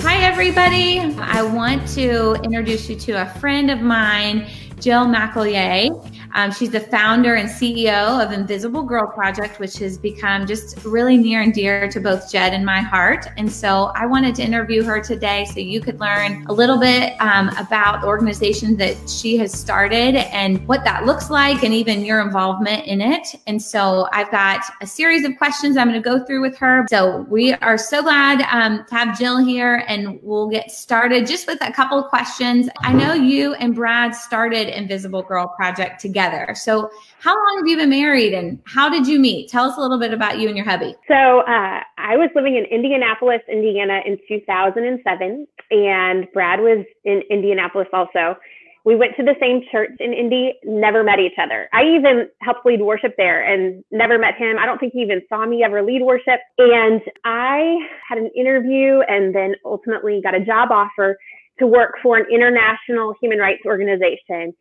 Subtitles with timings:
[0.00, 1.00] Hi, everybody.
[1.18, 4.50] I want to introduce you to a friend of mine,
[4.80, 6.13] Jill McElya.
[6.34, 11.16] Um, she's the founder and CEO of Invisible Girl Project, which has become just really
[11.16, 13.26] near and dear to both Jed and my heart.
[13.36, 17.14] And so I wanted to interview her today so you could learn a little bit
[17.20, 22.04] um, about the organization that she has started and what that looks like, and even
[22.04, 23.36] your involvement in it.
[23.46, 26.84] And so I've got a series of questions I'm going to go through with her.
[26.90, 31.46] So we are so glad um, to have Jill here, and we'll get started just
[31.46, 32.68] with a couple of questions.
[32.80, 36.54] I know you and Brad started Invisible Girl Project together together.
[36.54, 39.48] So, how long have you been married and how did you meet?
[39.48, 40.94] Tell us a little bit about you and your hubby.
[41.08, 47.88] So, uh, I was living in Indianapolis, Indiana in 2007, and Brad was in Indianapolis
[47.92, 48.36] also.
[48.84, 51.70] We went to the same church in Indy, never met each other.
[51.72, 54.58] I even helped lead worship there and never met him.
[54.58, 56.40] I don't think he even saw me ever lead worship.
[56.58, 61.16] And I had an interview and then ultimately got a job offer
[61.60, 64.52] to work for an international human rights organization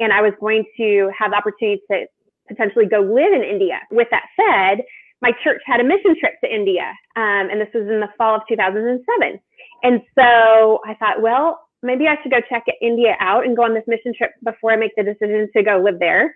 [0.00, 2.06] and I was going to have the opportunity to
[2.48, 3.80] potentially go live in India.
[3.90, 4.84] With that said,
[5.20, 8.36] my church had a mission trip to India, um, and this was in the fall
[8.36, 9.40] of 2007.
[9.82, 13.74] And so I thought, well, maybe I should go check India out and go on
[13.74, 16.34] this mission trip before I make the decision to go live there.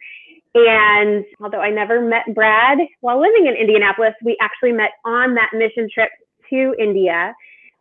[0.55, 5.51] And although I never met Brad while living in Indianapolis, we actually met on that
[5.55, 6.11] mission trip
[6.51, 7.35] to India.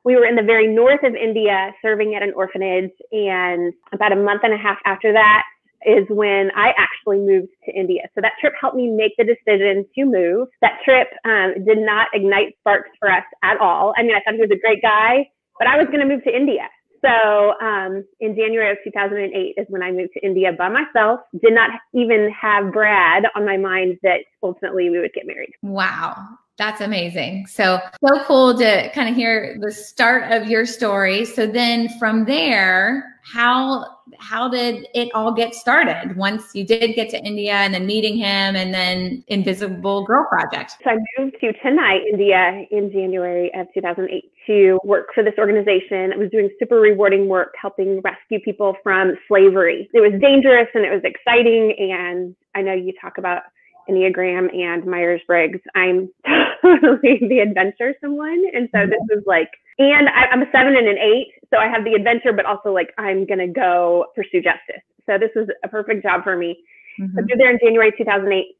[0.04, 2.92] We were in the very north of India serving at an orphanage.
[3.12, 5.44] And about a month and a half after that,
[5.86, 8.04] is when I actually moved to India.
[8.16, 10.48] So that trip helped me make the decision to move.
[10.62, 13.94] That trip um, did not ignite sparks for us at all.
[13.98, 16.24] I mean, I thought he was a great guy, but I was going to move
[16.24, 16.68] to India.
[17.04, 21.22] So um, in January of 2008 is when I moved to India by myself.
[21.42, 25.54] Did not even have Brad on my mind that ultimately we would get married.
[25.64, 26.16] Wow.
[26.58, 27.48] That's amazing.
[27.48, 31.26] So, so cool to kind of hear the start of your story.
[31.26, 33.86] So then from there, how
[34.18, 38.18] how did it all get started once you did get to India and then meeting
[38.18, 40.78] him and then Invisible Girl Project?
[40.84, 46.12] So I moved to Chennai, India in January of 2008 to work for this organization.
[46.14, 49.90] I was doing super rewarding work helping rescue people from slavery.
[49.94, 53.44] It was dangerous and it was exciting and I know you talk about
[53.90, 55.60] Enneagram and Myers Briggs.
[55.76, 56.10] I'm
[56.62, 58.44] totally the adventure someone.
[58.54, 59.50] And so this is like,
[59.80, 61.34] and I, I'm a seven and an eight.
[61.50, 64.84] So I have the adventure, but also like I'm going to go pursue justice.
[65.06, 66.60] So this was a perfect job for me.
[67.00, 67.18] Mm-hmm.
[67.18, 68.58] I moved there in January 2008.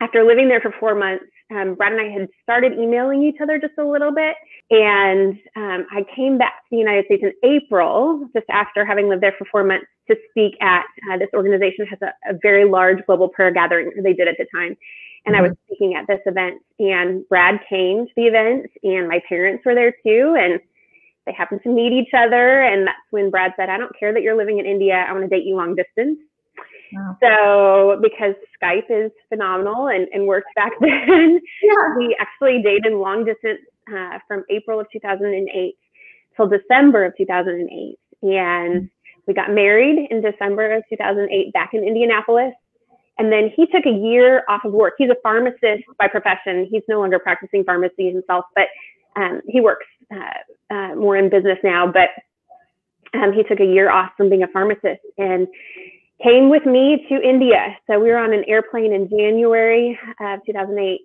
[0.00, 3.58] After living there for four months, um, Brad and I had started emailing each other
[3.58, 4.36] just a little bit.
[4.70, 9.22] And um, I came back to the United States in April, just after having lived
[9.22, 12.98] there for four months, to speak at uh, this organization has a, a, very large
[13.06, 14.76] global prayer gathering they did at the time.
[15.26, 15.36] And mm-hmm.
[15.36, 15.66] I was mm-hmm.
[15.66, 19.92] speaking at this event, and Brad came to the event, and my parents were there
[20.04, 20.36] too.
[20.38, 20.60] And
[21.28, 22.62] they happened to meet each other.
[22.62, 25.24] And that's when Brad said, I don't care that you're living in India, I want
[25.24, 26.18] to date you long distance.
[26.92, 27.16] Wow.
[27.22, 31.96] So because Skype is phenomenal and, and worked back then, yeah.
[31.98, 33.60] we actually dated long distance
[33.94, 35.74] uh, from April of 2008
[36.36, 37.98] till December of 2008.
[38.22, 38.90] And
[39.26, 42.54] we got married in December of 2008 back in Indianapolis.
[43.18, 44.94] And then he took a year off of work.
[44.96, 46.68] He's a pharmacist by profession.
[46.70, 48.68] He's no longer practicing pharmacy himself, but
[49.16, 51.90] um, he works uh, uh, more in business now.
[51.92, 52.10] But
[53.18, 55.48] um, he took a year off from being a pharmacist and
[56.22, 57.76] came with me to India.
[57.86, 61.00] So we were on an airplane in January of 2008,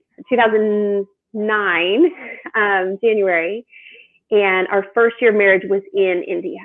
[1.33, 2.11] 2009,
[2.55, 3.65] um, January,
[4.31, 6.59] and our first year of marriage was in India.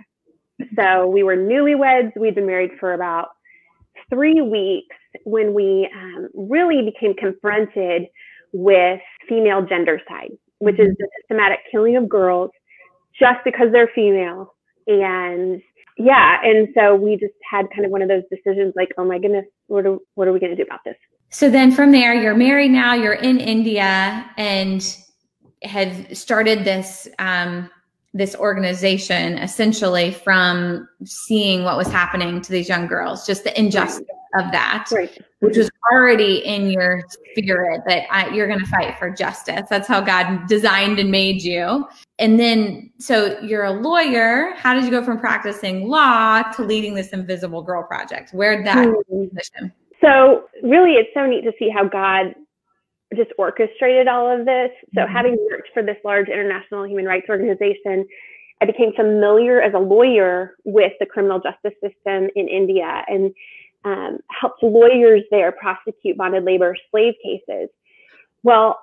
[0.76, 2.12] So we were newlyweds.
[2.16, 3.28] We'd been married for about
[4.10, 8.06] three weeks when we um, really became confronted
[8.52, 10.94] with female gendercide, which is mm-hmm.
[10.98, 12.50] the systematic killing of girls
[13.18, 14.54] just because they're female.
[14.86, 15.60] And
[15.96, 19.18] yeah, and so we just had kind of one of those decisions like, oh my
[19.18, 20.96] goodness, what are, what are we going to do about this?
[21.30, 24.96] So then from there, you're married now, you're in India and
[25.62, 27.70] have started this um,
[28.14, 34.06] this organization essentially from seeing what was happening to these young girls, just the injustice
[34.34, 34.88] of that.
[34.90, 35.18] Right.
[35.40, 37.02] which was already in your
[37.36, 39.62] spirit that I, you're going to fight for justice.
[39.70, 41.86] That's how God designed and made you.
[42.18, 44.52] And then, so you're a lawyer.
[44.56, 48.34] How did you go from practicing law to leading this Invisible Girl project?
[48.34, 49.28] Where did that mm-hmm.
[49.28, 49.72] position?
[50.00, 52.34] So, really, it's so neat to see how God
[53.16, 54.70] just orchestrated all of this.
[54.94, 55.12] So, mm-hmm.
[55.12, 58.06] having worked for this large international human rights organization,
[58.60, 63.32] I became familiar as a lawyer with the criminal justice system in India and
[63.84, 67.68] um, helped lawyers there prosecute bonded labor slave cases.
[68.42, 68.80] Well,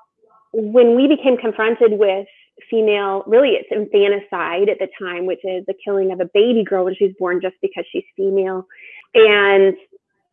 [0.53, 2.27] when we became confronted with
[2.69, 6.85] female, really it's infanticide at the time, which is the killing of a baby girl
[6.85, 8.65] when she's born just because she's female.
[9.13, 9.75] And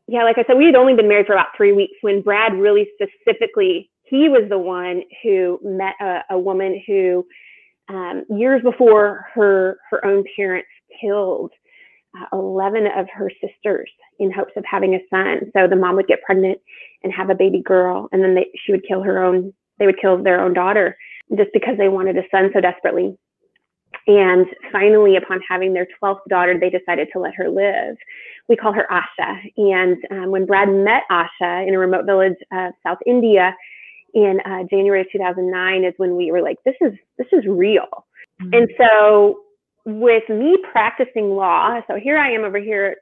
[0.08, 2.54] yeah, like I said, we had only been married for about three weeks when Brad
[2.54, 7.25] really specifically, he was the one who met a, a woman who
[7.88, 10.69] um, years before her her own parents
[11.00, 11.50] killed
[12.19, 15.50] uh, 11 of her sisters in hopes of having a son.
[15.56, 16.58] So the mom would get pregnant
[17.02, 19.52] and have a baby girl, and then they, she would kill her own.
[19.78, 20.96] They would kill their own daughter
[21.37, 23.16] just because they wanted a son so desperately.
[24.06, 27.97] And finally, upon having their 12th daughter, they decided to let her live.
[28.49, 29.37] We call her Asha.
[29.56, 33.55] And um, when Brad met Asha in a remote village of South India,
[34.15, 38.06] in uh, January of 2009 is when we were like, this is this is real.
[38.41, 38.55] Mm-hmm.
[38.55, 39.41] And so
[39.85, 42.97] with me practicing law, so here I am over here.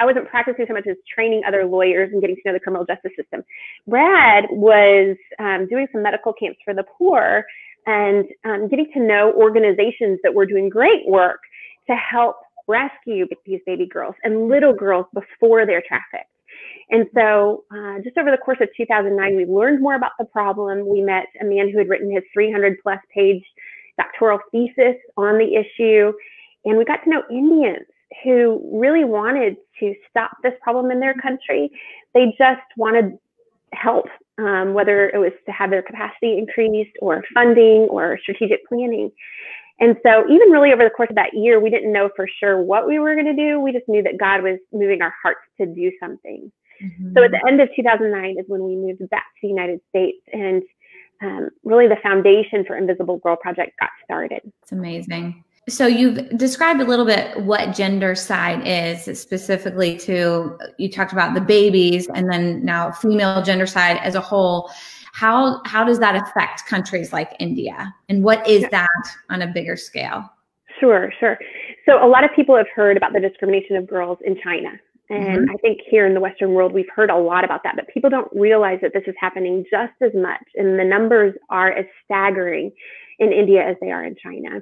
[0.00, 2.84] I wasn't practicing so much as training other lawyers and getting to know the criminal
[2.84, 3.44] justice system.
[3.86, 7.44] Brad was um, doing some medical camps for the poor
[7.86, 11.40] and um, getting to know organizations that were doing great work
[11.88, 12.36] to help
[12.68, 16.30] rescue these baby girls and little girls before they're trafficked.
[16.90, 20.88] And so, uh, just over the course of 2009, we learned more about the problem.
[20.88, 23.44] We met a man who had written his 300 plus page
[23.96, 26.12] doctoral thesis on the issue.
[26.64, 27.86] And we got to know Indians
[28.24, 31.70] who really wanted to stop this problem in their country.
[32.14, 33.18] They just wanted
[33.72, 34.06] help,
[34.40, 39.10] um, whether it was to have their capacity increased or funding or strategic planning.
[39.80, 42.62] And so, even really over the course of that year, we didn't know for sure
[42.62, 43.60] what we were going to do.
[43.60, 46.52] We just knew that God was moving our hearts to do something.
[46.82, 47.12] Mm-hmm.
[47.14, 50.18] So at the end of 2009 is when we moved back to the United States
[50.32, 50.62] and
[51.22, 54.40] um, really the foundation for Invisible Girl Project got started.
[54.62, 55.44] It's amazing.
[55.68, 61.40] So you've described a little bit what gendercide is specifically to you talked about the
[61.40, 64.70] babies and then now female gendercide as a whole.
[65.12, 68.88] How how does that affect countries like India and what is that
[69.28, 70.30] on a bigger scale?
[70.80, 71.38] Sure, sure.
[71.86, 74.70] So a lot of people have heard about the discrimination of girls in China
[75.10, 75.50] and mm-hmm.
[75.50, 78.10] I think here in the Western world, we've heard a lot about that, but people
[78.10, 80.44] don't realize that this is happening just as much.
[80.54, 82.70] And the numbers are as staggering
[83.18, 84.60] in India as they are in China.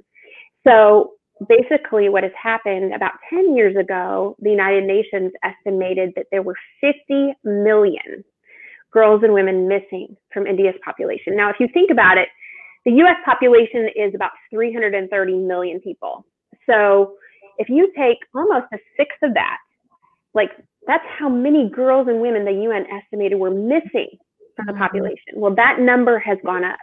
[0.67, 1.13] So
[1.49, 6.57] basically, what has happened about 10 years ago, the United Nations estimated that there were
[6.81, 8.25] 50 million
[8.93, 11.37] girls and women missing from India's population.
[11.37, 12.29] Now, if you think about it,
[12.85, 16.25] the US population is about 330 million people.
[16.69, 17.15] So
[17.59, 19.59] if you take almost a sixth of that,
[20.35, 20.51] like
[20.87, 24.09] that's how many girls and women the UN estimated were missing
[24.57, 24.83] from the mm-hmm.
[24.83, 25.35] population.
[25.35, 26.79] Well, that number has gone up.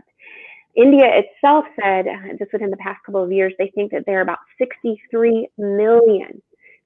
[0.75, 4.19] India itself said uh, just within the past couple of years, they think that there
[4.19, 6.41] are about 63 million,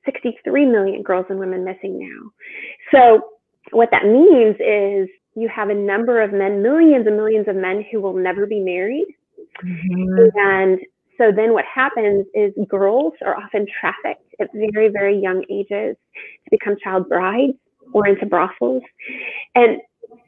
[0.05, 2.31] 63 million girls and women missing now.
[2.91, 3.21] So
[3.71, 7.83] what that means is you have a number of men, millions and millions of men
[7.91, 9.07] who will never be married.
[9.63, 10.37] Mm-hmm.
[10.37, 10.79] And
[11.17, 16.51] so then what happens is girls are often trafficked at very, very young ages to
[16.51, 17.53] become child brides
[17.93, 18.83] or into brothels.
[19.55, 19.81] And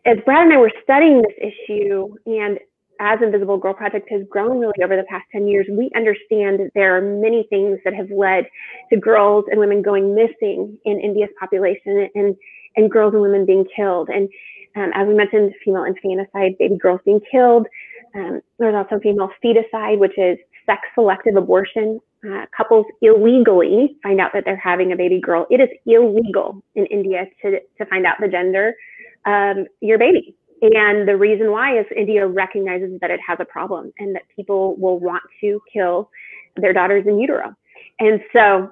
[0.05, 2.59] as Brad and I were studying this issue and
[3.01, 6.69] as Invisible Girl Project has grown really over the past 10 years, we understand that
[6.75, 8.45] there are many things that have led
[8.93, 12.35] to girls and women going missing in India's population and,
[12.75, 14.09] and girls and women being killed.
[14.09, 14.29] And
[14.75, 17.65] um, as we mentioned, female infanticide, baby girls being killed.
[18.13, 21.99] Um, there's also female feticide, which is sex selective abortion.
[22.23, 25.47] Uh, couples illegally find out that they're having a baby girl.
[25.49, 28.75] It is illegal in India to, to find out the gender
[29.25, 30.35] of your baby.
[30.61, 34.75] And the reason why is India recognizes that it has a problem and that people
[34.77, 36.09] will want to kill
[36.57, 37.55] their daughters in utero.
[37.99, 38.71] And so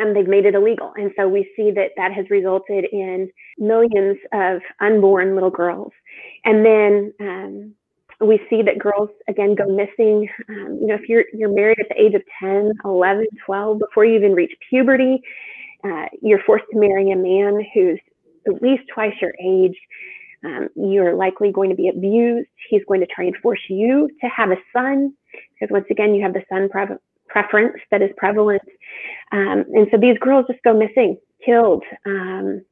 [0.00, 0.92] um, they've made it illegal.
[0.96, 5.92] And so we see that that has resulted in millions of unborn little girls.
[6.44, 7.74] And then um,
[8.20, 10.28] we see that girls again go missing.
[10.48, 14.04] Um, you know, if you're you're married at the age of 10, 11, 12, before
[14.04, 15.20] you even reach puberty,
[15.84, 18.00] uh, you're forced to marry a man who's
[18.46, 19.76] at least twice your age.
[20.44, 22.48] Um, you're likely going to be abused.
[22.70, 26.22] He's going to try and force you to have a son, because once again, you
[26.22, 26.96] have the son pre-
[27.28, 28.62] preference that is prevalent.
[29.32, 32.62] Um, and so these girls just go missing, killed, um,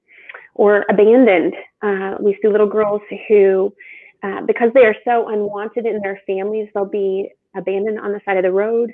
[0.55, 1.55] or abandoned.
[1.83, 3.75] Uh, we see little girls who,
[4.23, 8.37] uh, because they are so unwanted in their families, they'll be abandoned on the side
[8.37, 8.93] of the road.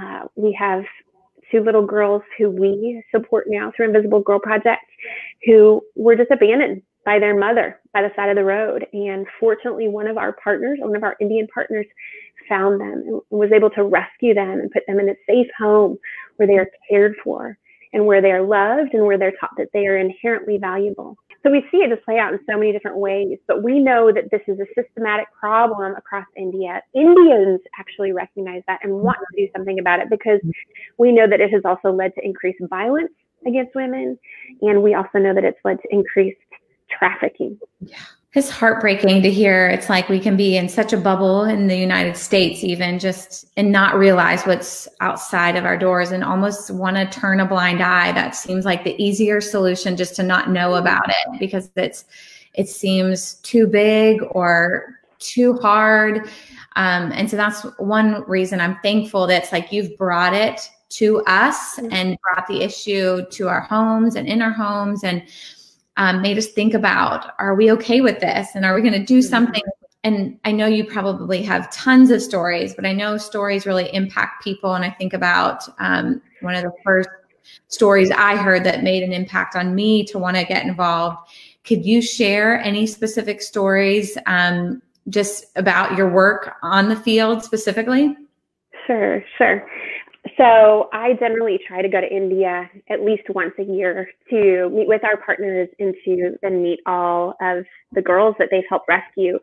[0.00, 0.84] Uh, we have
[1.50, 4.84] two little girls who we support now through Invisible Girl Project
[5.46, 8.84] who were just abandoned by their mother by the side of the road.
[8.92, 11.86] And fortunately, one of our partners, one of our Indian partners,
[12.50, 15.96] found them and was able to rescue them and put them in a safe home
[16.36, 17.56] where they are cared for
[17.94, 21.16] and where they are loved and where they're taught that they are inherently valuable.
[21.42, 24.12] So we see it just play out in so many different ways, but we know
[24.12, 26.82] that this is a systematic problem across India.
[26.94, 30.40] Indians actually recognize that and want to do something about it because
[30.98, 33.12] we know that it has also led to increased violence
[33.46, 34.18] against women,
[34.62, 36.40] and we also know that it's led to increased
[36.88, 37.58] trafficking.
[37.80, 37.96] Yeah.
[38.34, 39.68] It's heartbreaking to hear.
[39.68, 43.46] It's like we can be in such a bubble in the United States, even just
[43.56, 47.80] and not realize what's outside of our doors and almost want to turn a blind
[47.82, 48.12] eye.
[48.12, 52.04] That seems like the easier solution just to not know about it because it's
[52.54, 56.28] it seems too big or too hard.
[56.76, 61.22] Um, and so that's one reason I'm thankful that it's like you've brought it to
[61.26, 65.22] us and brought the issue to our homes and in our homes and
[65.98, 68.48] um, made us think about are we okay with this?
[68.54, 69.28] And are we going to do mm-hmm.
[69.28, 69.62] something?
[70.04, 74.44] And i know you probably have tons of stories but i know stories really impact
[74.44, 74.74] people.
[74.74, 77.08] And i think about um, one of the first
[77.66, 81.18] stories i heard that made an impact on me to want to get involved.
[81.64, 88.16] Could you share any specific stories um, just about your work on the field specifically?
[88.86, 89.66] Sure sure
[90.38, 94.88] so I generally try to go to India at least once a year to meet
[94.88, 99.38] with our partners and to then meet all of the girls that they've helped rescue.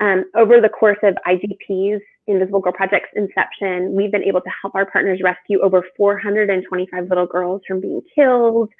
[0.00, 4.74] Um, over the course of IGP's Invisible Girl Project's inception, we've been able to help
[4.74, 8.70] our partners rescue over 425 little girls from being killed,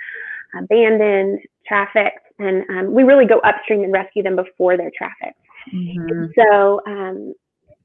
[0.58, 5.38] abandoned, trafficked, and um, we really go upstream and rescue them before they're trafficked.
[5.72, 6.26] Mm-hmm.
[6.36, 7.34] So um,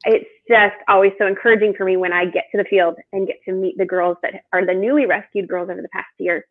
[0.05, 3.37] it's just always so encouraging for me when I get to the field and get
[3.45, 6.45] to meet the girls that are the newly rescued girls over the past year.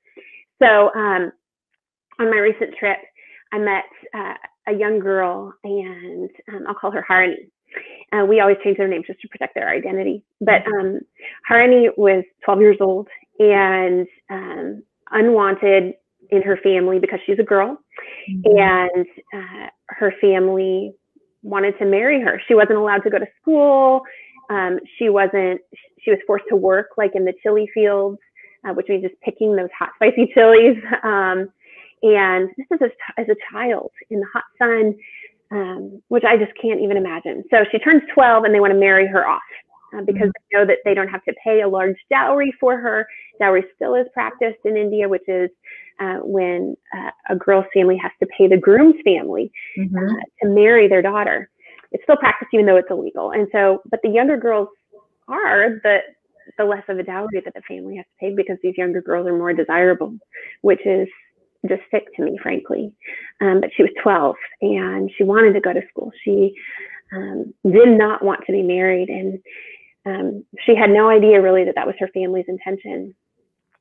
[0.60, 1.32] So um,
[2.18, 2.98] on my recent trip,
[3.52, 4.34] I met uh,
[4.66, 7.48] a young girl, and um, I'll call her Harini.
[8.12, 10.22] Uh, we always change their names just to protect their identity.
[10.40, 11.00] But um,
[11.50, 15.94] Harini was 12 years old and um, unwanted
[16.30, 17.78] in her family because she's a girl,
[18.30, 18.58] mm-hmm.
[18.58, 20.94] and uh, her family
[21.48, 22.40] wanted to marry her.
[22.46, 24.02] She wasn't allowed to go to school.
[24.50, 25.60] Um, she wasn't.
[26.02, 28.18] She was forced to work like in the chili fields,
[28.64, 30.76] uh, which means just picking those hot, spicy chilies.
[31.02, 31.50] Um,
[32.02, 34.94] and this is as, as a child in the hot sun,
[35.50, 37.42] um, which I just can't even imagine.
[37.50, 39.42] So she turns 12, and they want to marry her off.
[39.96, 40.44] Uh, because mm-hmm.
[40.52, 43.06] they know that they don't have to pay a large dowry for her.
[43.40, 45.48] Dowry still is practiced in India, which is
[46.00, 49.96] uh, when uh, a girl's family has to pay the groom's family mm-hmm.
[49.96, 51.50] Uh, to marry their daughter.
[51.90, 53.32] It's still practiced even though it's illegal.
[53.32, 54.68] And so, but the younger girls
[55.26, 55.98] are the
[56.56, 59.26] the less of a dowry that the family has to pay because these younger girls
[59.26, 60.16] are more desirable,
[60.62, 61.06] which is
[61.68, 62.92] just sick to me, frankly.
[63.40, 66.10] Um, but she was 12 and she wanted to go to school.
[66.24, 66.54] She
[67.12, 69.38] um, did not want to be married, and
[70.06, 73.14] um, she had no idea really that that was her family's intention.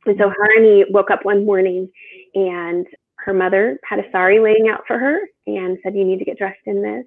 [0.08, 1.90] And so Harini woke up one morning
[2.34, 2.86] and
[3.18, 6.38] her mother had a sari laying out for her and said, You need to get
[6.38, 7.06] dressed in this.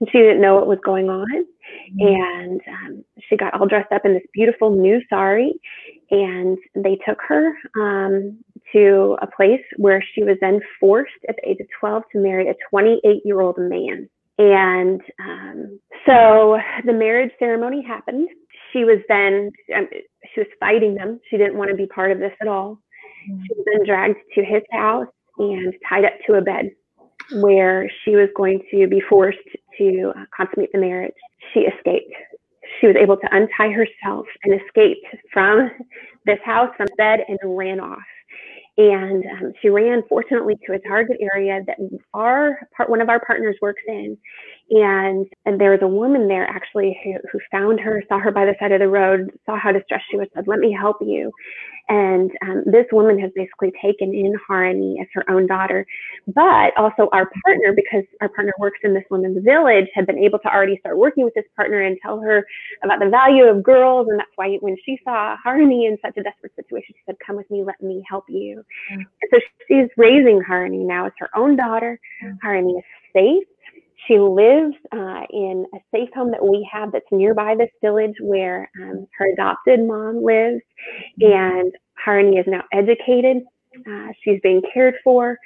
[0.00, 1.26] And she didn't know what was going on.
[1.26, 1.98] Mm-hmm.
[1.98, 5.52] And um, she got all dressed up in this beautiful new sari.
[6.10, 8.38] And they took her um,
[8.72, 12.48] to a place where she was then forced at the age of 12 to marry
[12.48, 14.08] a 28 year old man.
[14.38, 18.28] And um, so the marriage ceremony happened
[18.72, 19.88] she was then um,
[20.34, 21.20] she was fighting them.
[21.30, 22.80] She didn't want to be part of this at all.
[23.30, 23.42] Mm-hmm.
[23.42, 25.06] She was then dragged to his house
[25.38, 26.70] and tied up to a bed
[27.40, 29.38] where she was going to be forced
[29.78, 31.14] to uh, consummate the marriage.
[31.52, 32.12] She escaped.
[32.80, 34.98] She was able to untie herself and escape
[35.32, 35.70] from
[36.26, 37.98] this house, from bed, and ran off.
[38.78, 41.78] And um, she ran, fortunately, to a target area that
[42.14, 44.16] our part, one of our partners works in.
[44.70, 48.46] And and there was a woman there actually who, who found her, saw her by
[48.46, 51.32] the side of the road, saw how distressed she was, said, "Let me help you."
[51.88, 55.86] And um, this woman has basically taken in Harini as her own daughter.
[56.26, 60.38] But also our partner, because our partner works in this woman's village, had been able
[60.40, 62.44] to already start working with this partner and tell her
[62.84, 64.08] about the value of girls.
[64.10, 67.36] And that's why when she saw Harini in such a desperate situation, she said, Come
[67.36, 68.64] with me, let me help you.
[68.92, 69.00] Mm-hmm.
[69.00, 71.98] And so she's raising Harini now as her own daughter.
[72.22, 72.46] Mm-hmm.
[72.46, 73.44] Harini is safe.
[74.08, 78.70] She lives uh, in a safe home that we have that's nearby this village where
[78.82, 80.62] um, her adopted mom lives.
[81.20, 81.72] And
[82.04, 83.42] Harini is now educated.
[83.86, 85.38] Uh, she's being cared for.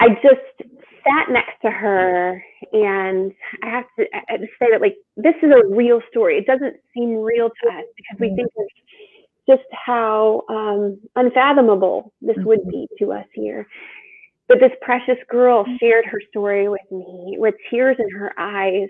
[0.00, 0.70] I just
[1.04, 2.42] sat next to her
[2.72, 3.32] and
[3.62, 6.38] I have to, I have to say that like this is a real story.
[6.38, 8.66] It doesn't seem real to us because we think of
[9.48, 13.66] just how um, unfathomable this would be to us here.
[14.48, 18.88] But this precious girl shared her story with me with tears in her eyes,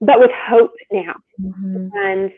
[0.00, 1.14] but with hope now.
[1.40, 1.88] Mm-hmm.
[1.94, 2.32] And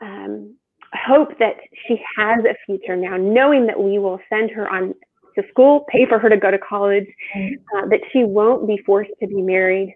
[0.00, 0.56] um,
[0.94, 1.54] hope that
[1.86, 4.94] she has a future now, knowing that we will send her on
[5.36, 9.12] to school, pay for her to go to college, uh, that she won't be forced
[9.20, 9.94] to be married,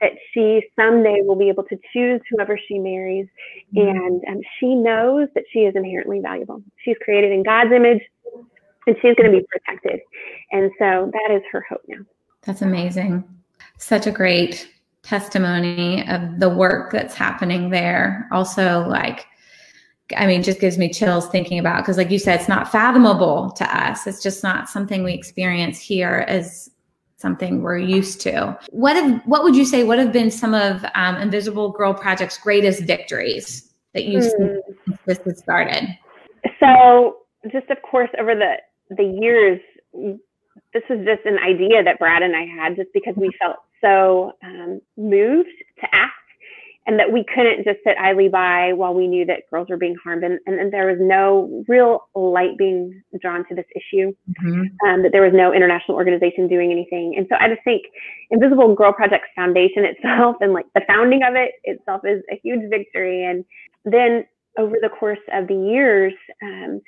[0.00, 3.26] that she someday will be able to choose whoever she marries,
[3.76, 3.88] mm-hmm.
[3.88, 6.62] and um, she knows that she is inherently valuable.
[6.84, 8.00] She's created in God's image,
[8.88, 10.00] and she's going to be protected.
[10.50, 11.98] And so that is her hope now.
[12.42, 13.22] That's amazing.
[13.76, 14.68] Such a great
[15.02, 18.26] testimony of the work that's happening there.
[18.32, 19.26] Also, like,
[20.16, 23.50] I mean, just gives me chills thinking about because, like you said, it's not fathomable
[23.52, 24.06] to us.
[24.06, 26.70] It's just not something we experience here as
[27.16, 28.58] something we're used to.
[28.70, 29.84] What have, what would you say?
[29.84, 34.30] What have been some of um, Invisible Girl Project's greatest victories that you've mm.
[34.30, 35.88] seen since this has started?
[36.58, 37.18] So,
[37.52, 38.56] just of course, over the
[38.90, 39.60] the years,
[40.72, 44.32] this was just an idea that Brad and I had, just because we felt so
[44.42, 45.48] um, moved
[45.80, 46.14] to act
[46.88, 49.94] and that we couldn't just sit idly by while we knew that girls were being
[50.02, 54.10] harmed and, and, and there was no real light being drawn to this issue
[54.42, 54.62] mm-hmm.
[54.88, 57.82] um, that there was no international organization doing anything and so i just think
[58.30, 62.68] invisible girl project's foundation itself and like the founding of it itself is a huge
[62.70, 63.44] victory and
[63.84, 64.24] then
[64.58, 66.80] over the course of the years um,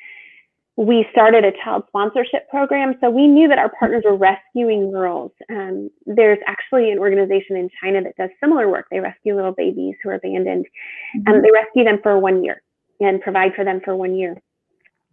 [0.81, 2.95] we started a child sponsorship program.
[3.03, 5.31] So we knew that our partners were rescuing girls.
[5.51, 8.87] Um, there's actually an organization in China that does similar work.
[8.91, 10.65] They rescue little babies who are abandoned.
[11.13, 11.35] and mm-hmm.
[11.35, 12.63] Um, they rescue them for one year
[12.99, 14.41] and provide for them for one year.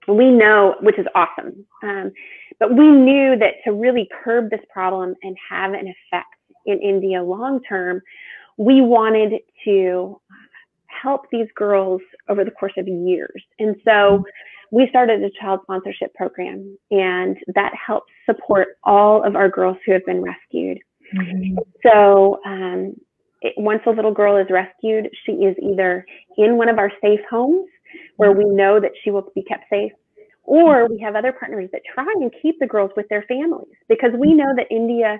[0.08, 1.66] We know, which is awesome.
[1.84, 2.14] Um,
[2.62, 6.34] but we knew that to really curb this problem and have an effect
[6.66, 8.02] in India long term,
[8.56, 10.22] we wanted to
[10.86, 13.44] help these girls over the course of years.
[13.60, 14.30] And so mm-hmm
[14.72, 19.94] we started a child sponsorship program, and that helps support all of our girls who
[19.94, 20.80] have been rescued.
[21.16, 21.58] Mm-hmm.
[21.86, 22.96] So, um,
[23.41, 26.06] it, once a little girl is rescued, she is either
[26.38, 27.68] in one of our safe homes
[28.18, 29.91] where we know that she will be kept safe,
[30.44, 34.12] or we have other partners that try and keep the girls with their families because
[34.18, 35.18] we know that India,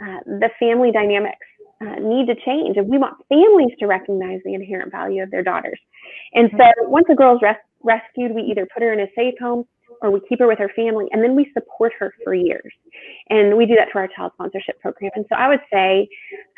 [0.00, 1.46] uh, the family dynamics
[1.80, 5.42] uh, need to change, and we want families to recognize the inherent value of their
[5.42, 5.78] daughters.
[6.34, 9.34] And so, once a girl is res- rescued, we either put her in a safe
[9.40, 9.64] home
[10.02, 12.72] or we keep her with her family, and then we support her for years.
[13.30, 15.10] And we do that through our child sponsorship program.
[15.14, 16.08] And so I would say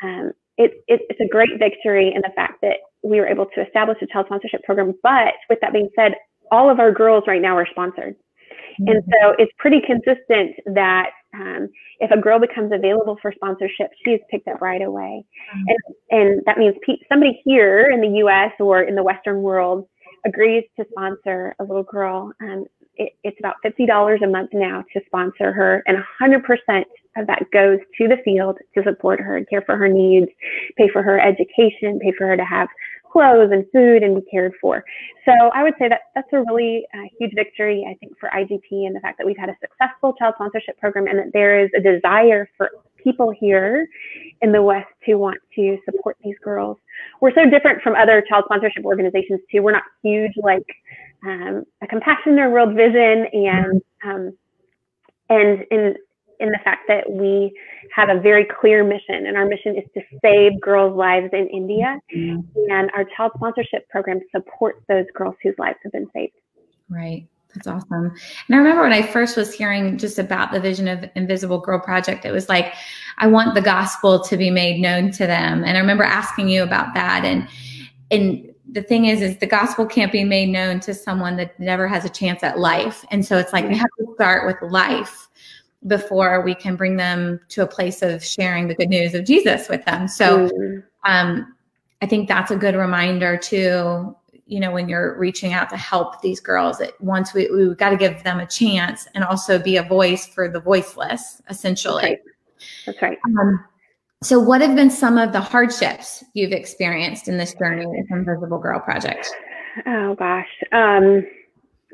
[0.03, 3.65] um, it, it, it's a great victory in the fact that we were able to
[3.65, 4.93] establish a child sponsorship program.
[5.01, 6.15] But with that being said,
[6.51, 8.15] all of our girls right now are sponsored.
[8.81, 8.89] Mm-hmm.
[8.89, 14.19] And so it's pretty consistent that um, if a girl becomes available for sponsorship, she's
[14.31, 15.23] picked up right away.
[15.55, 15.63] Mm-hmm.
[15.69, 19.87] And, and that means pe- somebody here in the US or in the Western world
[20.25, 22.31] agrees to sponsor a little girl.
[22.41, 26.83] Um, it, it's about $50 a month now to sponsor her, and 100%
[27.17, 30.27] of that goes to the field to support her and care for her needs,
[30.77, 32.67] pay for her education, pay for her to have
[33.11, 34.83] clothes and food and be cared for.
[35.25, 38.85] So I would say that that's a really uh, huge victory, I think, for IGP
[38.85, 41.69] and the fact that we've had a successful child sponsorship program and that there is
[41.75, 42.69] a desire for
[43.03, 43.87] people here
[44.41, 46.77] in the West who want to support these girls.
[47.21, 49.61] We're so different from other child sponsorship organizations too.
[49.61, 50.65] We're not huge like
[51.25, 54.37] um, a Compassion or World Vision, and um,
[55.29, 55.95] and in
[56.39, 57.51] in the fact that we
[57.93, 61.99] have a very clear mission, and our mission is to save girls' lives in India,
[62.15, 62.71] mm-hmm.
[62.71, 66.33] and our child sponsorship program supports those girls whose lives have been saved.
[66.89, 67.27] Right.
[67.53, 68.13] That's awesome.
[68.47, 71.79] And I remember when I first was hearing just about the vision of Invisible Girl
[71.79, 72.73] Project, it was like,
[73.17, 75.63] I want the gospel to be made known to them.
[75.63, 77.25] And I remember asking you about that.
[77.25, 77.47] And
[78.11, 81.87] and the thing is, is the gospel can't be made known to someone that never
[81.87, 83.03] has a chance at life.
[83.09, 85.27] And so it's like we have to start with life
[85.87, 89.69] before we can bring them to a place of sharing the good news of Jesus
[89.69, 90.07] with them.
[90.07, 90.49] So
[91.03, 91.55] um,
[92.01, 94.15] I think that's a good reminder too
[94.49, 97.91] you know, when you're reaching out to help these girls, it, once we, we got
[97.91, 102.19] to give them a chance and also be a voice for the voiceless, essentially.
[102.85, 103.17] That's right.
[103.25, 103.39] That's right.
[103.39, 103.63] Um,
[104.21, 108.57] so, what have been some of the hardships you've experienced in this journey with Invisible
[108.57, 109.29] Girl Project?
[109.85, 111.25] Oh gosh, um,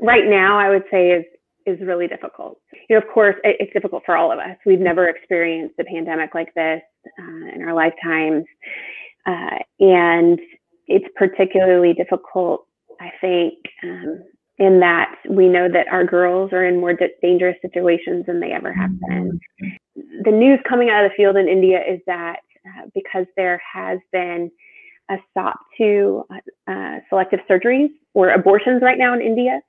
[0.02, 1.26] right now I would say is
[1.68, 2.60] is really difficult.
[2.90, 4.58] You know, of course, it, it's difficult for all of us.
[4.66, 6.82] We've never experienced a pandemic like this
[7.20, 8.46] uh, in our lifetimes,
[9.28, 10.40] uh, and
[10.88, 12.68] it's particularly difficult,
[13.00, 14.24] I think, um,
[14.58, 18.72] in that we know that our girls are in more dangerous situations than they ever
[18.72, 19.40] have been.
[20.24, 24.00] The news coming out of the field in India is that uh, because there has
[24.12, 24.50] been
[25.10, 29.60] a stop to uh, uh, selective surgeries or abortions right now in India,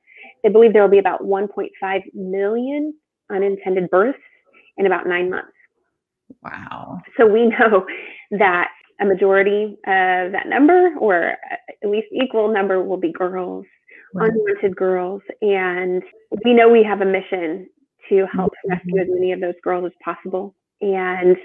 [0.42, 2.94] they believe there will be about 1.5 million
[3.30, 4.18] unintended births
[4.78, 5.52] in about nine months.
[6.42, 7.00] Wow.
[7.16, 7.84] So we know
[8.38, 8.68] that
[9.00, 11.34] a majority of that number, or
[11.82, 13.64] at least equal number, will be girls,
[14.14, 14.30] right.
[14.30, 15.22] unwanted girls.
[15.42, 16.02] And
[16.44, 17.68] we know we have a mission
[18.08, 18.72] to help mm-hmm.
[18.72, 20.54] rescue as many of those girls as possible.
[20.80, 21.36] And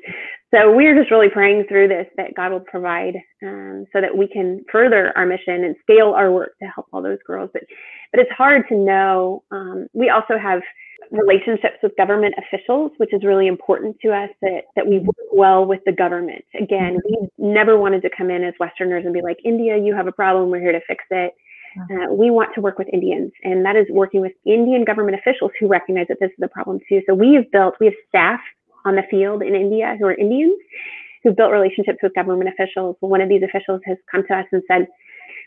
[0.53, 4.27] so we're just really praying through this that God will provide um, so that we
[4.27, 7.49] can further our mission and scale our work to help all those girls.
[7.53, 7.63] But
[8.11, 9.43] but it's hard to know.
[9.51, 10.61] Um, we also have
[11.09, 15.65] relationships with government officials, which is really important to us that, that we work well
[15.65, 16.43] with the government.
[16.59, 20.07] Again, we never wanted to come in as Westerners and be like, India, you have
[20.07, 21.33] a problem, we're here to fix it.
[21.89, 25.51] Uh, we want to work with Indians, and that is working with Indian government officials
[25.57, 27.01] who recognize that this is a problem too.
[27.07, 28.41] So we have built, we have staff
[28.83, 30.57] on the field in India who are Indians
[31.23, 32.97] who've built relationships with government officials.
[32.99, 34.87] One of these officials has come to us and said,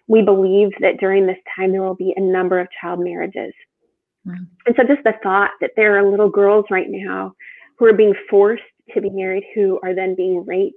[0.07, 3.53] we believe that during this time there will be a number of child marriages
[4.27, 4.47] Mm.
[4.67, 7.33] And so just the thought that there are little girls right now
[7.79, 8.63] who are being forced
[8.95, 10.77] to be married who are then being raped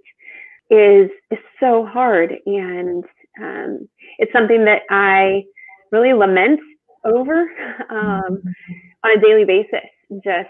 [0.69, 3.03] is is so hard and
[3.41, 5.43] um, it's something that I
[5.91, 6.59] really lament
[7.05, 7.41] over
[7.89, 8.49] um, mm-hmm.
[9.03, 9.89] on a daily basis
[10.23, 10.49] just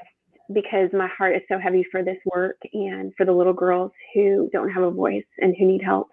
[0.53, 4.49] because my heart is so heavy for this work and for the little girls who
[4.53, 6.07] don't have a voice and who need help.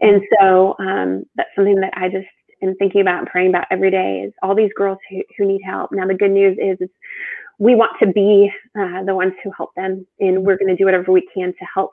[0.00, 2.26] And so um, that's something that I just
[2.60, 5.62] and thinking about and praying about every day is all these girls who, who need
[5.64, 5.92] help.
[5.92, 6.88] Now, the good news is, is
[7.58, 10.84] we want to be uh, the ones who help them, and we're going to do
[10.84, 11.92] whatever we can to help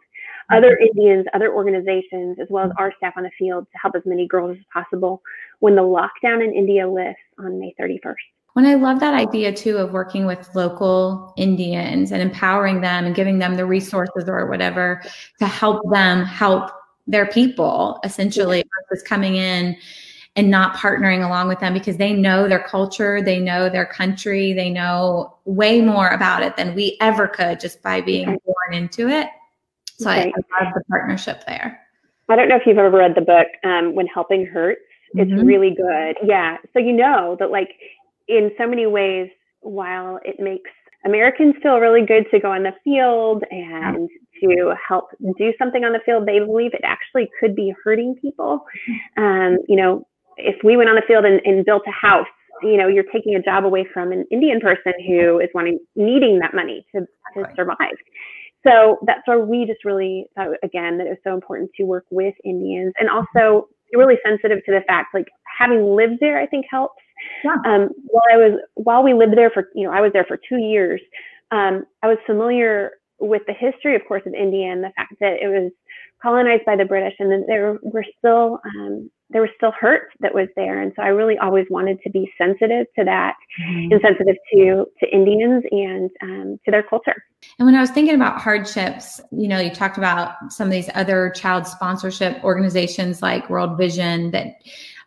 [0.50, 4.04] other Indians, other organizations, as well as our staff on the field to help as
[4.06, 5.22] many girls as possible
[5.60, 8.16] when the lockdown in India lifts on May 31st.
[8.54, 13.14] When I love that idea too of working with local Indians and empowering them and
[13.14, 15.04] giving them the resources or whatever
[15.40, 16.72] to help them help
[17.06, 19.78] their people essentially versus coming in
[20.38, 24.54] and not partnering along with them because they know their culture, they know their country,
[24.54, 28.44] they know way more about it than we ever could just by being right.
[28.46, 29.28] born into it.
[29.98, 30.28] So right.
[30.28, 31.82] I, I, love the partnership there.
[32.30, 34.82] I don't know if you've ever read the book um, When Helping Hurts.
[35.14, 35.46] It's mm-hmm.
[35.46, 36.18] really good.
[36.24, 36.58] Yeah.
[36.74, 37.70] So you know that like
[38.28, 39.30] in so many ways,
[39.62, 40.70] while it makes
[41.04, 44.08] Americans feel really good to go on the field and
[44.42, 45.06] to help
[45.38, 48.66] do something on the field, they believe it actually could be hurting people.
[49.18, 49.24] Mm-hmm.
[49.24, 50.06] Um, you know,
[50.38, 52.28] if we went on the field and, and built a house,
[52.64, 56.40] you know, you're taking a job away from an Indian person who is wanting, needing
[56.40, 57.02] that money to,
[57.34, 57.56] to right.
[57.56, 57.98] survive.
[58.66, 62.06] So that's where we just really thought, again, that it was so important to work
[62.10, 65.28] with Indians and also really sensitive to the fact, like
[65.60, 67.02] having lived there, I think helps.
[67.44, 67.56] Yeah.
[67.66, 70.38] Um, while I was, while we lived there for, you know, I was there for
[70.38, 71.02] two years,
[71.52, 75.38] um, I was familiar with the history, of course, of India and the fact that
[75.42, 75.72] it was
[76.22, 80.34] colonized by the British and then there were still um, there was still hurt that
[80.34, 80.82] was there.
[80.82, 83.92] And so i really always wanted to be sensitive to that mm-hmm.
[83.92, 87.16] and sensitive to to indians and um, to their culture.
[87.60, 90.90] And when i was thinking about hardships you know you talked about some of these
[90.96, 94.56] other child sponsorship organizations like world vision that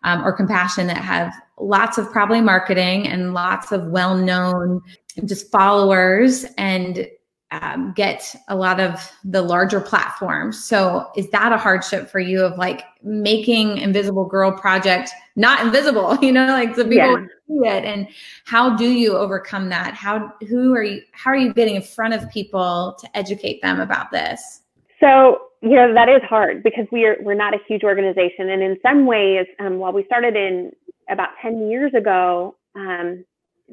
[0.02, 4.80] um, or compassion that have lots of probably marketing and lots of well-known
[5.24, 6.44] just followers.
[6.56, 7.06] And
[7.52, 10.62] um, get a lot of the larger platforms.
[10.62, 16.16] So is that a hardship for you of like making Invisible Girl Project not invisible,
[16.22, 17.26] you know, like so people yeah.
[17.48, 18.06] see it and
[18.44, 19.94] how do you overcome that?
[19.94, 23.80] How, who are you, how are you getting in front of people to educate them
[23.80, 24.62] about this?
[25.00, 28.50] So, you know, that is hard because we are, we're not a huge organization.
[28.50, 30.72] And in some ways, um, while we started in
[31.10, 33.24] about 10 years ago, um,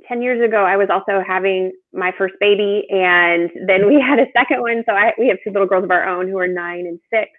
[0.07, 4.27] 10 years ago, I was also having my first baby, and then we had a
[4.37, 4.83] second one.
[4.87, 7.31] So I, we have two little girls of our own who are nine and six.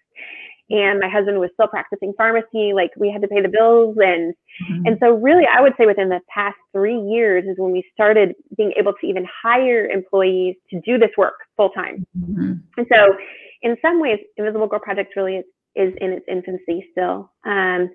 [0.70, 2.72] And my husband was still practicing pharmacy.
[2.74, 4.86] Like we had to pay the bills, and mm-hmm.
[4.86, 8.34] and so really, I would say within the past three years is when we started
[8.54, 12.06] being able to even hire employees to do this work full time.
[12.18, 12.52] Mm-hmm.
[12.76, 13.16] And so,
[13.62, 15.44] in some ways, Invisible Girl Project really is
[15.78, 17.30] is in its infancy still.
[17.46, 17.90] Um,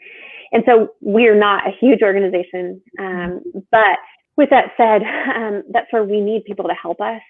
[0.51, 3.99] and so we're not a huge organization, um, but
[4.37, 5.01] with that said,
[5.35, 7.21] um, that's where we need people to help us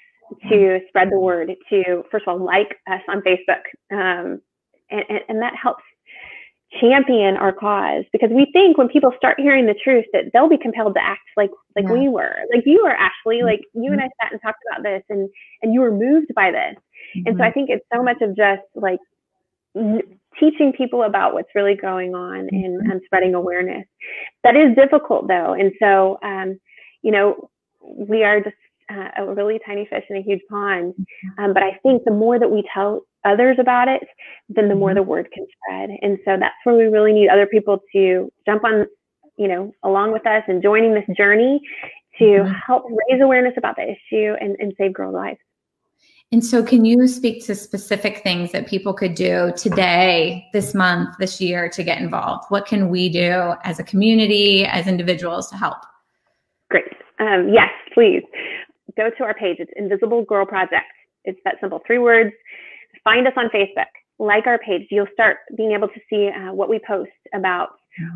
[0.49, 0.85] to mm-hmm.
[0.87, 3.61] spread the word, to first of all like us on Facebook,
[3.91, 4.41] um,
[4.89, 5.83] and, and, that helps
[6.79, 10.57] champion our cause because we think when people start hearing the truth that they'll be
[10.57, 11.91] compelled to act like like yeah.
[11.91, 14.25] we were, like you were Ashley, like you and I mm-hmm.
[14.25, 15.29] sat and talked about this, and
[15.61, 16.75] and you were moved by this,
[17.17, 17.27] mm-hmm.
[17.27, 17.41] and so mm-hmm.
[17.41, 18.99] I think it's so much of just like
[20.39, 23.85] teaching people about what's really going on and, and spreading awareness.
[24.43, 25.53] That is difficult though.
[25.53, 26.59] And so, um,
[27.03, 27.49] you know,
[27.81, 28.55] we are just
[28.91, 30.93] uh, a really tiny fish in a huge pond.
[31.37, 34.03] Um, but I think the more that we tell others about it,
[34.49, 34.97] then the more mm-hmm.
[34.97, 35.89] the word can spread.
[36.01, 38.85] And so that's where we really need other people to jump on,
[39.37, 41.61] you know, along with us and joining this journey
[42.19, 42.53] to mm-hmm.
[42.65, 45.39] help raise awareness about the issue and, and save girls' lives.
[46.31, 51.15] And so, can you speak to specific things that people could do today, this month,
[51.19, 52.45] this year to get involved?
[52.49, 55.77] What can we do as a community, as individuals to help?
[57.19, 58.23] Um, yes, please
[58.97, 59.57] go to our page.
[59.59, 60.85] It's Invisible Girl Project.
[61.25, 62.31] It's that simple three words.
[63.03, 63.85] Find us on Facebook.
[64.19, 64.87] Like our page.
[64.91, 67.69] You'll start being able to see uh, what we post about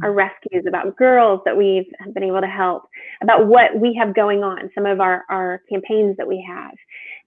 [0.03, 2.83] our rescues, about girls that we've been able to help,
[3.21, 6.71] about what we have going on, some of our, our campaigns that we have.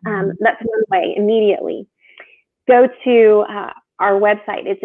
[0.06, 0.30] Um, mm-hmm.
[0.40, 1.86] that's one way immediately.
[2.68, 4.66] Go to uh, our website.
[4.66, 4.82] It's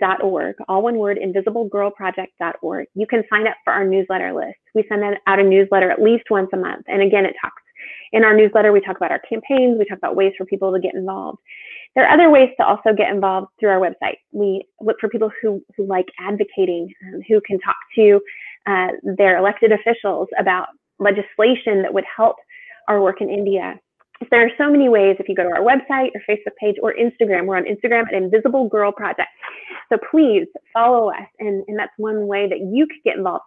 [0.00, 0.56] invisiblegirlproject.org.
[0.68, 2.86] All one word, invisiblegirlproject.org.
[2.94, 4.58] You can sign up for our newsletter list.
[4.74, 6.84] We send out a newsletter at least once a month.
[6.88, 7.62] And again, it talks
[8.12, 10.78] in our newsletter, we talk about our campaigns, we talk about ways for people to
[10.78, 11.38] get involved.
[11.94, 14.16] There are other ways to also get involved through our website.
[14.32, 18.20] We look for people who, who like advocating, um, who can talk to
[18.66, 22.36] uh, their elected officials about legislation that would help
[22.88, 23.80] our work in India.
[24.30, 26.94] There are so many ways if you go to our website or Facebook page or
[26.94, 27.46] Instagram.
[27.46, 29.28] We're on Instagram at Invisible Girl Project.
[29.92, 33.44] So please follow us, and, and that's one way that you could get involved.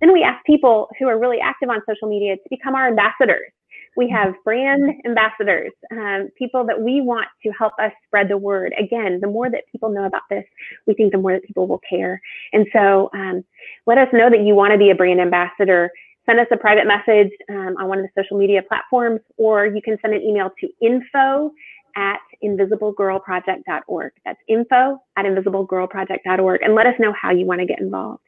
[0.00, 3.50] Then we ask people who are really active on social media to become our ambassadors.
[3.96, 8.72] We have brand ambassadors, um, people that we want to help us spread the word.
[8.78, 10.44] Again, the more that people know about this,
[10.86, 12.20] we think the more that people will care.
[12.52, 13.44] And so um,
[13.86, 15.90] let us know that you want to be a brand ambassador
[16.30, 19.82] send us a private message um, on one of the social media platforms, or you
[19.82, 21.50] can send an email to info
[21.96, 24.12] at invisiblegirlproject.org.
[24.24, 28.22] That's info at invisiblegirlproject.org and let us know how you want to get involved.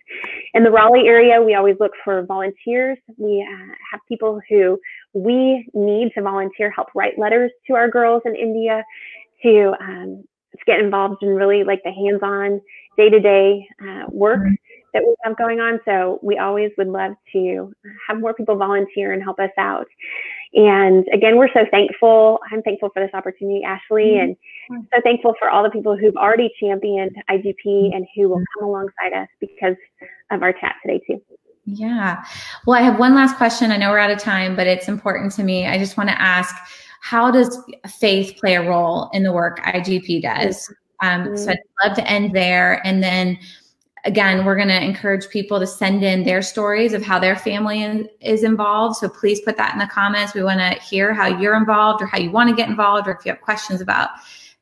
[0.55, 2.99] In the Raleigh area, we always look for volunteers.
[3.17, 4.79] We uh, have people who
[5.15, 8.85] we need to volunteer, help write letters to our girls in India
[9.45, 12.61] to, um, to get involved in really like the hands-on
[12.97, 14.41] day-to-day uh, work.
[14.95, 15.81] Mm-hmm that we have going on.
[15.85, 17.73] So we always would love to
[18.09, 19.87] have more people volunteer and help us out.
[20.55, 22.39] And again, we're so thankful.
[22.53, 24.75] I'm thankful for this opportunity, Ashley, mm-hmm.
[24.75, 28.69] and so thankful for all the people who've already championed IGP and who will come
[28.69, 29.77] alongside us because
[30.31, 31.21] of our chat today too.
[31.65, 32.23] Yeah.
[32.67, 33.71] Well, I have one last question.
[33.71, 35.67] I know we're out of time, but it's important to me.
[35.67, 36.55] I just want to ask
[37.01, 40.73] how does faith play a role in the work IGP does?
[41.03, 42.85] Um, so I'd love to end there.
[42.87, 43.39] And then
[44.05, 48.09] again, we're going to encourage people to send in their stories of how their family
[48.21, 48.97] is involved.
[48.97, 50.35] So please put that in the comments.
[50.35, 53.13] We want to hear how you're involved or how you want to get involved or
[53.13, 54.11] if you have questions about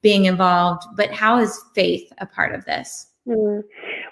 [0.02, 0.84] being involved.
[0.94, 3.08] But how is faith a part of this?
[3.26, 3.62] Mm.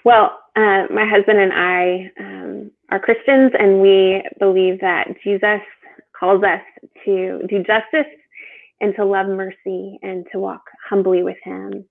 [0.03, 5.61] Well, uh, my husband and I um, are Christians, and we believe that Jesus
[6.17, 6.61] calls us
[7.05, 8.11] to do justice
[8.81, 11.85] and to love mercy and to walk humbly with Him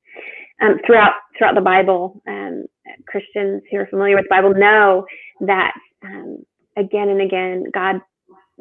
[0.60, 2.64] um, throughout throughout the Bible, um,
[3.06, 5.04] Christians who are familiar with the Bible know
[5.40, 5.72] that
[6.04, 6.44] um,
[6.76, 8.00] again and again God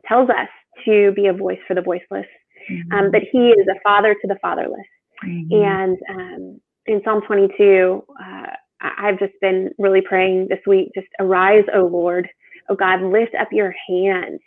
[0.06, 0.50] tells us
[0.86, 2.26] to be a voice for the voiceless,
[2.70, 2.92] mm-hmm.
[2.94, 4.86] Um, that He is a father to the fatherless.
[5.26, 5.54] Mm-hmm.
[5.54, 8.48] And um, in Psalm 22, uh,
[8.80, 10.92] I've just been really praying this week.
[10.94, 12.30] Just arise, O Lord,
[12.70, 14.40] O God, lift up your hand.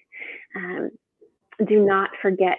[0.54, 0.90] Um,
[1.66, 2.58] do not forget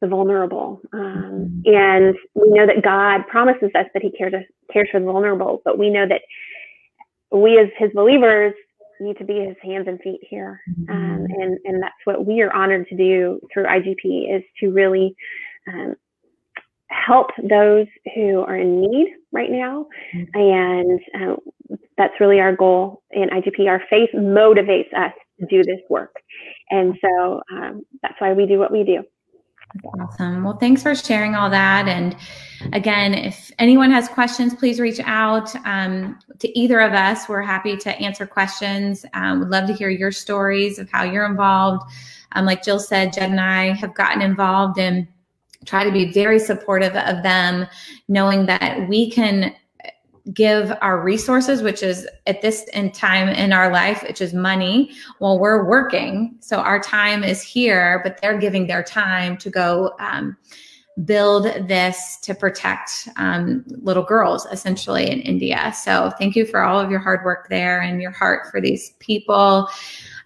[0.00, 0.80] the vulnerable.
[0.92, 1.74] Um, mm-hmm.
[1.74, 4.34] and we know that God promises us that He cares,
[4.72, 6.22] cares for the vulnerable, but we know that
[7.30, 8.54] we as His believers
[9.00, 10.60] need to be His hands and feet here.
[10.88, 11.40] Um, mm-hmm.
[11.40, 15.14] and, and that's what we are honored to do through IGP is to really
[15.68, 15.94] um,
[16.88, 19.86] help those who are in need right now.
[20.14, 20.40] Mm-hmm.
[20.40, 23.66] And uh, that's really our goal in IGP.
[23.68, 26.14] Our faith motivates us to do this work.
[26.70, 29.02] And so um, that's why we do what we do.
[30.00, 30.44] Awesome.
[30.44, 31.88] Well, thanks for sharing all that.
[31.88, 32.16] And
[32.72, 37.28] again, if anyone has questions, please reach out um, to either of us.
[37.28, 39.04] We're happy to answer questions.
[39.14, 41.90] Um, would love to hear your stories of how you're involved.
[42.32, 45.06] Um, like Jill said, Jed and I have gotten involved and
[45.64, 47.66] try to be very supportive of them,
[48.08, 49.54] knowing that we can
[50.32, 54.92] give our resources, which is at this in time in our life, which is money,
[55.18, 56.36] while we're working.
[56.40, 60.36] So our time is here, but they're giving their time to go um,
[61.04, 65.72] build this to protect um, little girls, essentially in India.
[65.74, 68.92] So thank you for all of your hard work there and your heart for these
[68.98, 69.68] people.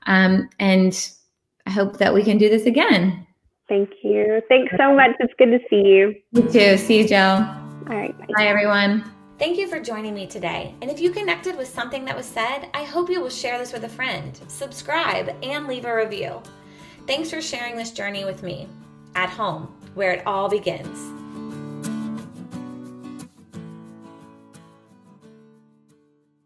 [0.06, 1.10] Um, and
[1.66, 3.26] I hope that we can do this again.
[3.68, 4.42] Thank you.
[4.48, 5.10] Thanks so much.
[5.20, 6.14] It's good to see you.
[6.32, 6.76] You too.
[6.76, 7.46] See you, Joe.
[7.88, 8.16] All right.
[8.18, 9.04] Bye, bye everyone.
[9.40, 10.74] Thank you for joining me today.
[10.83, 13.72] And if you connected with something that was said, I hope you will share this
[13.72, 16.42] with a friend, subscribe, and leave a review.
[17.07, 18.68] Thanks for sharing this journey with me
[19.14, 21.19] at home, where it all begins.